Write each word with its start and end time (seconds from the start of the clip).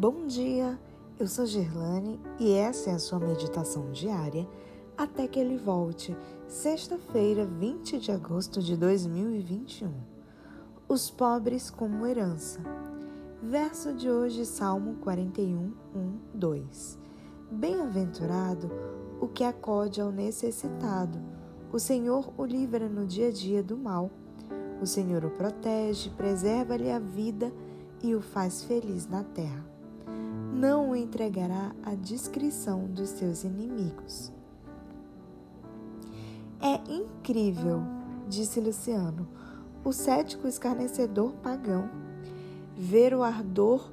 Bom 0.00 0.26
dia, 0.26 0.80
eu 1.18 1.28
sou 1.28 1.44
Gerlane 1.44 2.18
e 2.38 2.54
essa 2.54 2.88
é 2.88 2.94
a 2.94 2.98
sua 2.98 3.18
meditação 3.18 3.92
diária 3.92 4.48
até 4.96 5.28
que 5.28 5.38
ele 5.38 5.58
volte, 5.58 6.16
sexta-feira, 6.48 7.44
20 7.44 7.98
de 7.98 8.10
agosto 8.10 8.62
de 8.62 8.78
2021. 8.78 9.92
Os 10.88 11.10
pobres 11.10 11.68
como 11.68 12.06
herança. 12.06 12.60
Verso 13.42 13.92
de 13.92 14.10
hoje, 14.10 14.46
Salmo 14.46 14.94
41, 15.02 15.70
1, 15.94 16.18
2. 16.32 16.98
Bem-aventurado 17.50 18.70
o 19.20 19.28
que 19.28 19.44
acode 19.44 20.00
ao 20.00 20.10
necessitado. 20.10 21.20
O 21.70 21.78
Senhor 21.78 22.32
o 22.38 22.46
livra 22.46 22.88
no 22.88 23.06
dia 23.06 23.28
a 23.28 23.32
dia 23.32 23.62
do 23.62 23.76
mal. 23.76 24.10
O 24.80 24.86
Senhor 24.86 25.26
o 25.26 25.30
protege, 25.32 26.08
preserva-lhe 26.08 26.90
a 26.90 26.98
vida 26.98 27.52
e 28.02 28.14
o 28.14 28.22
faz 28.22 28.64
feliz 28.64 29.06
na 29.06 29.22
terra 29.22 29.78
não 30.60 30.90
o 30.90 30.96
entregará 30.96 31.74
à 31.82 31.94
discrição 31.94 32.84
dos 32.84 33.08
seus 33.08 33.44
inimigos. 33.44 34.30
É 36.60 36.74
incrível, 36.92 37.80
disse 38.28 38.60
Luciano, 38.60 39.26
o 39.82 39.90
cético 39.90 40.46
escarnecedor 40.46 41.32
pagão, 41.42 41.88
ver 42.76 43.14
o 43.14 43.22
ardor 43.22 43.90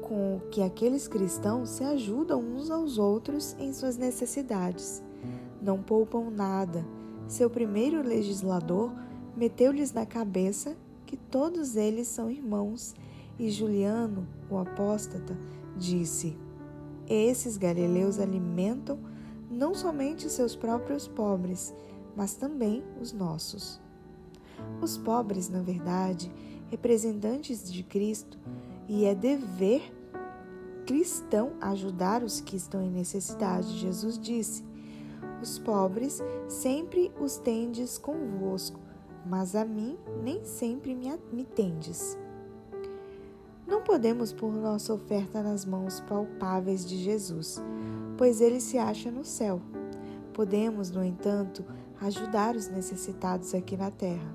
com 0.00 0.40
que 0.50 0.62
aqueles 0.62 1.06
cristãos 1.06 1.68
se 1.68 1.84
ajudam 1.84 2.40
uns 2.40 2.70
aos 2.70 2.96
outros 2.96 3.54
em 3.58 3.74
suas 3.74 3.98
necessidades. 3.98 5.02
Não 5.60 5.82
poupam 5.82 6.30
nada. 6.30 6.82
Seu 7.28 7.50
primeiro 7.50 8.00
legislador 8.00 8.90
meteu-lhes 9.36 9.92
na 9.92 10.06
cabeça 10.06 10.74
que 11.04 11.18
todos 11.18 11.76
eles 11.76 12.08
são 12.08 12.30
irmãos, 12.30 12.94
e 13.38 13.50
Juliano, 13.50 14.26
o 14.48 14.56
apóstata, 14.56 15.36
disse: 15.76 16.36
Esses 17.08 17.56
galileus 17.56 18.18
alimentam 18.18 18.98
não 19.50 19.74
somente 19.74 20.28
seus 20.28 20.56
próprios 20.56 21.06
pobres, 21.06 21.74
mas 22.16 22.34
também 22.34 22.82
os 23.00 23.12
nossos. 23.12 23.80
Os 24.80 24.96
pobres, 24.96 25.48
na 25.48 25.60
verdade, 25.60 26.32
representantes 26.68 27.70
de 27.70 27.82
Cristo, 27.82 28.38
e 28.88 29.04
é 29.04 29.14
dever 29.14 29.92
cristão 30.86 31.52
ajudar 31.60 32.22
os 32.22 32.40
que 32.40 32.56
estão 32.56 32.80
em 32.82 32.90
necessidade. 32.90 33.78
Jesus 33.78 34.18
disse: 34.18 34.64
Os 35.42 35.58
pobres 35.58 36.22
sempre 36.48 37.12
os 37.20 37.36
tendes 37.36 37.98
convosco, 37.98 38.80
mas 39.26 39.54
a 39.54 39.64
mim 39.64 39.98
nem 40.22 40.44
sempre 40.44 40.94
me 41.32 41.44
tendes. 41.44 42.16
Não 43.66 43.82
podemos 43.82 44.32
pôr 44.32 44.52
nossa 44.52 44.94
oferta 44.94 45.42
nas 45.42 45.64
mãos 45.64 46.00
palpáveis 46.00 46.86
de 46.86 46.96
Jesus, 46.96 47.60
pois 48.16 48.40
ele 48.40 48.60
se 48.60 48.78
acha 48.78 49.10
no 49.10 49.24
céu. 49.24 49.60
Podemos, 50.32 50.90
no 50.90 51.02
entanto, 51.02 51.64
ajudar 52.00 52.54
os 52.54 52.68
necessitados 52.68 53.54
aqui 53.54 53.76
na 53.76 53.90
terra. 53.90 54.32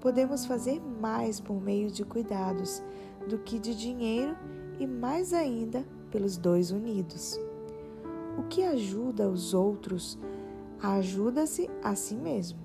Podemos 0.00 0.46
fazer 0.46 0.80
mais 0.80 1.38
por 1.38 1.62
meio 1.62 1.92
de 1.92 2.04
cuidados 2.04 2.82
do 3.28 3.38
que 3.38 3.60
de 3.60 3.72
dinheiro 3.72 4.36
e 4.80 4.86
mais 4.86 5.32
ainda 5.32 5.86
pelos 6.10 6.36
dois 6.36 6.72
unidos. 6.72 7.38
O 8.36 8.42
que 8.48 8.64
ajuda 8.64 9.28
os 9.28 9.54
outros 9.54 10.18
ajuda-se 10.82 11.70
a 11.82 11.94
si 11.94 12.16
mesmo. 12.16 12.58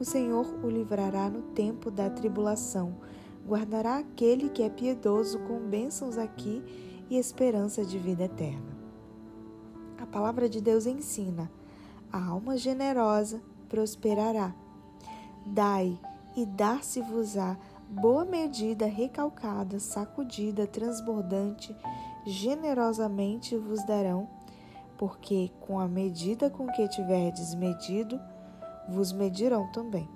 O 0.00 0.04
Senhor 0.04 0.46
o 0.64 0.68
livrará 0.68 1.28
no 1.28 1.42
tempo 1.42 1.90
da 1.90 2.08
tribulação 2.08 2.96
guardará 3.46 3.98
aquele 3.98 4.48
que 4.48 4.62
é 4.62 4.70
piedoso 4.70 5.38
com 5.40 5.58
bênçãos 5.58 6.16
aqui 6.16 6.62
e 7.10 7.18
esperança 7.18 7.84
de 7.84 7.98
vida 7.98 8.24
eterna. 8.24 8.76
A 9.98 10.06
palavra 10.06 10.48
de 10.48 10.60
Deus 10.60 10.86
ensina: 10.86 11.50
a 12.12 12.24
alma 12.24 12.56
generosa 12.56 13.42
prosperará. 13.68 14.54
Dai 15.44 15.98
e 16.36 16.46
dar-se-vos-á 16.46 17.56
boa 17.88 18.24
medida, 18.24 18.86
recalcada, 18.86 19.78
sacudida, 19.78 20.66
transbordante, 20.66 21.76
generosamente 22.24 23.56
vos 23.56 23.84
darão, 23.84 24.28
porque 24.96 25.50
com 25.60 25.78
a 25.78 25.86
medida 25.86 26.48
com 26.48 26.66
que 26.68 26.88
tiverdes 26.88 27.54
medido, 27.54 28.18
vos 28.88 29.12
medirão 29.12 29.70
também. 29.72 30.08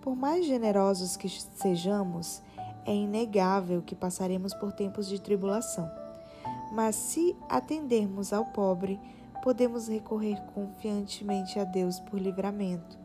Por 0.00 0.16
mais 0.16 0.46
generosos 0.46 1.16
que 1.16 1.28
sejamos, 1.28 2.42
é 2.86 2.94
inegável 2.94 3.82
que 3.82 3.94
passaremos 3.94 4.54
por 4.54 4.72
tempos 4.72 5.08
de 5.08 5.20
tribulação. 5.20 5.90
Mas 6.72 6.96
se 6.96 7.36
atendermos 7.48 8.32
ao 8.32 8.44
pobre, 8.46 9.00
podemos 9.42 9.88
recorrer 9.88 10.40
confiantemente 10.54 11.58
a 11.58 11.64
Deus 11.64 12.00
por 12.00 12.18
livramento. 12.18 12.98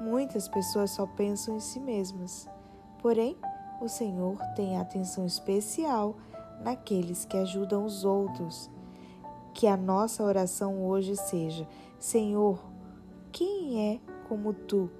Muitas 0.00 0.48
pessoas 0.48 0.90
só 0.90 1.06
pensam 1.06 1.56
em 1.56 1.60
si 1.60 1.80
mesmas. 1.80 2.48
Porém, 3.00 3.36
o 3.80 3.88
Senhor 3.88 4.36
tem 4.54 4.76
atenção 4.76 5.24
especial 5.24 6.16
naqueles 6.62 7.24
que 7.24 7.36
ajudam 7.36 7.84
os 7.84 8.04
outros. 8.04 8.70
Que 9.54 9.66
a 9.66 9.76
nossa 9.76 10.22
oração 10.22 10.84
hoje 10.84 11.16
seja: 11.16 11.66
Senhor, 11.98 12.60
quem 13.32 13.92
é 13.92 14.00
como 14.28 14.52
tu? 14.52 14.90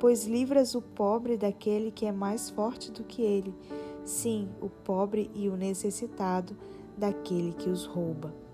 Pois 0.00 0.26
livras 0.26 0.74
o 0.74 0.82
pobre 0.82 1.36
daquele 1.36 1.90
que 1.90 2.06
é 2.06 2.12
mais 2.12 2.50
forte 2.50 2.90
do 2.90 3.04
que 3.04 3.22
ele, 3.22 3.54
sim, 4.04 4.48
o 4.60 4.68
pobre 4.68 5.30
e 5.34 5.48
o 5.48 5.56
necessitado 5.56 6.56
daquele 6.96 7.52
que 7.52 7.68
os 7.68 7.84
rouba. 7.84 8.47